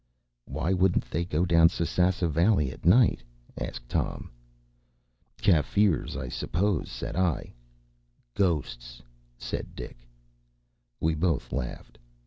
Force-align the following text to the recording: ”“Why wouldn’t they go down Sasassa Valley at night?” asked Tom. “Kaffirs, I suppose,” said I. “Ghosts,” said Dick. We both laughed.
”“Why 0.45 0.73
wouldn’t 0.73 1.11
they 1.11 1.23
go 1.25 1.45
down 1.45 1.69
Sasassa 1.69 2.27
Valley 2.27 2.71
at 2.71 2.87
night?” 2.87 3.21
asked 3.55 3.87
Tom. 3.87 4.31
“Kaffirs, 5.37 6.17
I 6.17 6.27
suppose,” 6.27 6.89
said 6.89 7.15
I. 7.15 7.53
“Ghosts,” 8.33 9.03
said 9.37 9.75
Dick. 9.75 10.07
We 10.99 11.13
both 11.13 11.51
laughed. 11.53 11.99